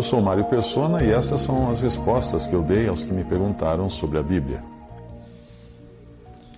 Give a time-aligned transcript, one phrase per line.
[0.00, 3.22] Eu sou Mário Persona e essas são as respostas que eu dei aos que me
[3.22, 4.60] perguntaram sobre a Bíblia.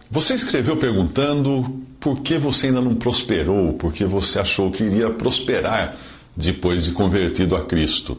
[0.09, 5.97] Você escreveu perguntando por que você ainda não prosperou, porque você achou que iria prosperar
[6.37, 8.17] depois de convertido a Cristo.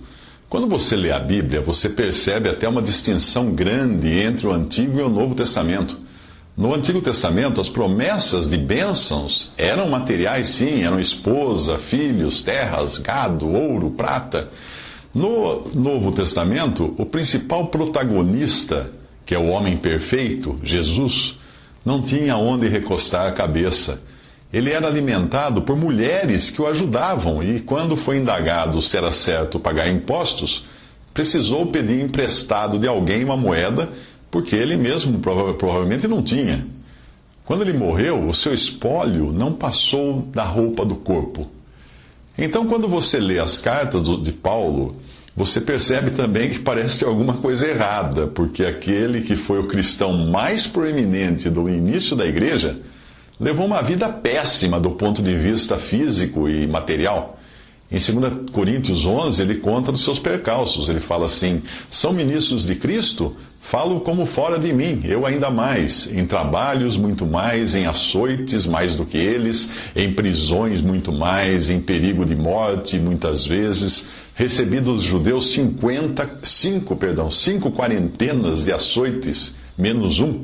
[0.50, 5.04] Quando você lê a Bíblia, você percebe até uma distinção grande entre o Antigo e
[5.04, 5.98] o Novo Testamento.
[6.58, 13.50] No Antigo Testamento, as promessas de bênçãos eram materiais, sim, eram esposa, filhos, terras, gado,
[13.50, 14.50] ouro, prata.
[15.14, 18.92] No Novo Testamento, o principal protagonista,
[19.24, 21.38] que é o homem perfeito, Jesus,
[21.86, 24.02] não tinha onde recostar a cabeça.
[24.52, 29.60] Ele era alimentado por mulheres que o ajudavam e, quando foi indagado se era certo
[29.60, 30.64] pagar impostos,
[31.14, 33.90] precisou pedir emprestado de alguém uma moeda,
[34.32, 36.66] porque ele mesmo provavelmente não tinha.
[37.46, 41.48] Quando ele morreu, o seu espólio não passou da roupa do corpo.
[42.38, 44.96] Então, quando você lê as cartas de Paulo,
[45.36, 50.14] você percebe também que parece ter alguma coisa errada, porque aquele que foi o cristão
[50.14, 52.80] mais proeminente do início da igreja
[53.40, 57.40] levou uma vida péssima do ponto de vista físico e material.
[57.92, 60.90] Em 2 Coríntios 11, ele conta dos seus percalços.
[60.90, 63.36] Ele fala assim: são ministros de Cristo?
[63.64, 68.96] Falo como fora de mim, eu ainda mais, em trabalhos muito mais, em açoites mais
[68.96, 74.08] do que eles, em prisões muito mais, em perigo de morte muitas vezes.
[74.36, 80.44] Recebi dos judeus 50, cinco, perdão, cinco quarentenas de açoites, menos um.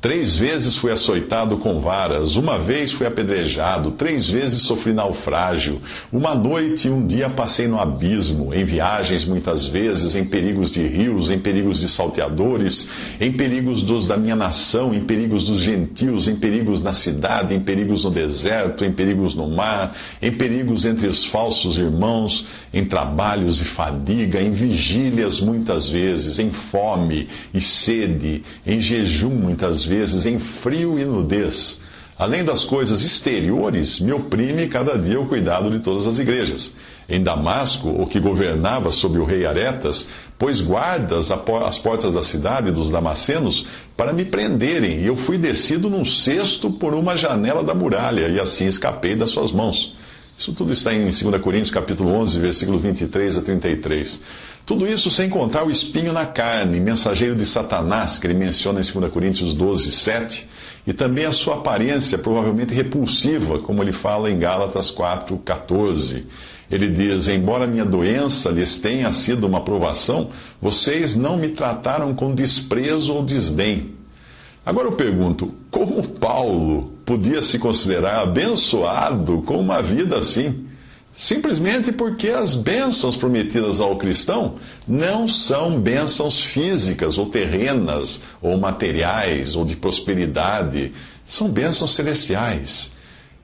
[0.00, 5.80] Três vezes fui açoitado com varas, uma vez fui apedrejado, três vezes sofri naufrágio,
[6.12, 10.86] uma noite e um dia passei no abismo, em viagens muitas vezes, em perigos de
[10.86, 12.88] rios, em perigos de salteadores,
[13.20, 17.60] em perigos dos da minha nação, em perigos dos gentios, em perigos na cidade, em
[17.60, 23.60] perigos no deserto, em perigos no mar, em perigos entre os falsos irmãos, em trabalhos
[23.60, 29.87] e fadiga, em vigílias muitas vezes, em fome e sede, em jejum muitas vezes,
[30.26, 31.80] em frio e nudez.
[32.18, 36.74] Além das coisas exteriores, me oprime cada dia o cuidado de todas as igrejas.
[37.08, 42.72] Em Damasco, o que governava sobre o rei Aretas, pôs guardas às portas da cidade
[42.72, 43.66] dos damascenos
[43.96, 48.40] para me prenderem, e eu fui descido num cesto por uma janela da muralha, e
[48.40, 49.94] assim escapei das suas mãos.
[50.36, 54.22] Isso tudo está em 2 Coríntios capítulo 11, versículo 23 a 33.
[54.68, 58.82] Tudo isso sem contar o espinho na carne, mensageiro de Satanás, que ele menciona em
[58.82, 60.46] 2 Coríntios 12, 7,
[60.86, 66.26] e também a sua aparência provavelmente repulsiva, como ele fala em Gálatas 4, 14.
[66.70, 70.28] Ele diz: Embora minha doença lhes tenha sido uma provação,
[70.60, 73.94] vocês não me trataram com desprezo ou desdém.
[74.66, 80.67] Agora eu pergunto: como Paulo podia se considerar abençoado com uma vida assim?
[81.18, 84.54] Simplesmente porque as bênçãos prometidas ao cristão
[84.86, 90.92] não são bênçãos físicas ou terrenas ou materiais ou de prosperidade,
[91.24, 92.92] são bênçãos celestiais.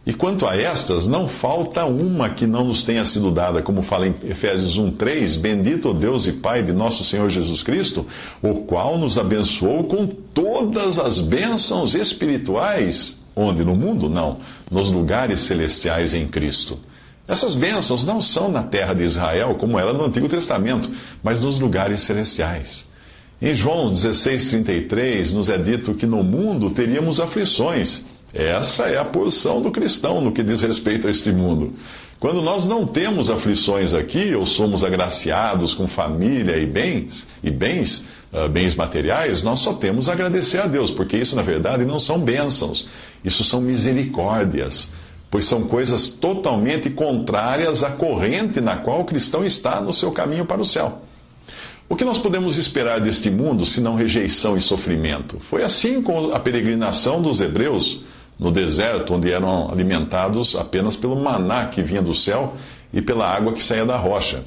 [0.07, 4.07] E quanto a estas, não falta uma que não nos tenha sido dada, como fala
[4.07, 8.07] em Efésios 1:3, bendito Deus e Pai de nosso Senhor Jesus Cristo,
[8.41, 14.39] o qual nos abençoou com todas as bênçãos espirituais, onde no mundo não,
[14.71, 16.79] nos lugares celestiais em Cristo.
[17.27, 20.91] Essas bênçãos não são na terra de Israel, como era no Antigo Testamento,
[21.23, 22.87] mas nos lugares celestiais.
[23.41, 28.05] Em João 16:33 nos é dito que no mundo teríamos aflições.
[28.33, 31.75] Essa é a posição do cristão no que diz respeito a este mundo.
[32.19, 38.07] Quando nós não temos aflições aqui, ou somos agraciados com família e bens, e bens,
[38.33, 42.01] uh, bens materiais, nós só temos a agradecer a Deus, porque isso na verdade não
[42.01, 42.89] são bênçãos,
[43.25, 44.91] isso são misericórdias,
[45.35, 50.47] pois são coisas totalmente contrárias à corrente na qual o cristão está no seu caminho
[50.47, 51.03] para o céu.
[51.89, 55.41] O que nós podemos esperar deste mundo se não rejeição e sofrimento?
[55.51, 58.05] Foi assim com a peregrinação dos hebreus
[58.39, 62.55] no deserto, onde eram alimentados apenas pelo maná que vinha do céu
[62.93, 64.45] e pela água que saía da rocha.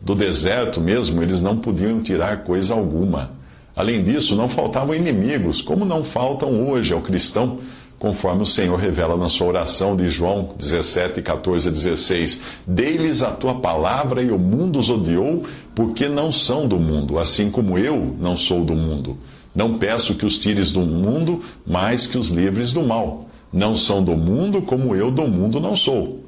[0.00, 3.32] Do deserto mesmo, eles não podiam tirar coisa alguma.
[3.76, 7.58] Além disso, não faltavam inimigos, como não faltam hoje ao cristão,
[8.02, 12.42] conforme o Senhor revela na sua oração de João 17, 14 a 16.
[12.66, 17.48] Dei-lhes a tua palavra e o mundo os odiou, porque não são do mundo, assim
[17.48, 19.18] como eu não sou do mundo.
[19.54, 23.28] Não peço que os tires do mundo, mas que os livres do mal.
[23.52, 26.24] Não são do mundo, como eu do mundo não sou.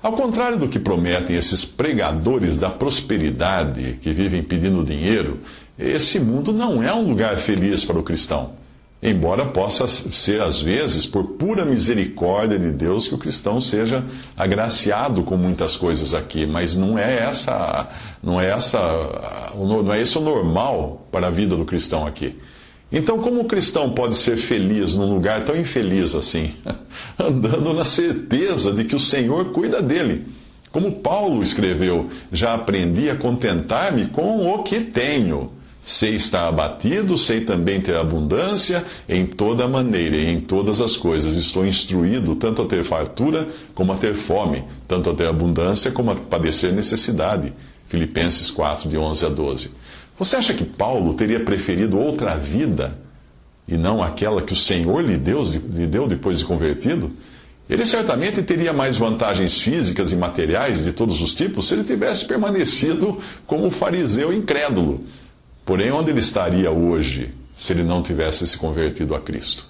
[0.00, 5.40] Ao contrário do que prometem esses pregadores da prosperidade que vivem pedindo dinheiro,
[5.76, 8.59] esse mundo não é um lugar feliz para o cristão.
[9.02, 14.04] Embora possa ser, às vezes, por pura misericórdia de Deus, que o cristão seja
[14.36, 17.88] agraciado com muitas coisas aqui, mas não é essa,
[18.22, 22.36] não é essa, não é esse o normal para a vida do cristão aqui.
[22.92, 26.52] Então, como o cristão pode ser feliz num lugar tão infeliz assim?
[27.18, 30.26] Andando na certeza de que o Senhor cuida dele.
[30.70, 37.40] Como Paulo escreveu, já aprendi a contentar-me com o que tenho Sei estar abatido, sei
[37.40, 41.34] também ter abundância em toda maneira e em todas as coisas.
[41.36, 46.10] Estou instruído tanto a ter fartura como a ter fome, tanto a ter abundância como
[46.10, 47.52] a padecer necessidade.
[47.88, 49.70] Filipenses 4, de 11 a 12.
[50.18, 52.98] Você acha que Paulo teria preferido outra vida
[53.66, 57.10] e não aquela que o Senhor lhe deu, lhe deu depois de convertido?
[57.68, 62.26] Ele certamente teria mais vantagens físicas e materiais de todos os tipos se ele tivesse
[62.26, 65.04] permanecido como fariseu incrédulo
[65.64, 69.69] Porém, onde ele estaria hoje se ele não tivesse se convertido a Cristo?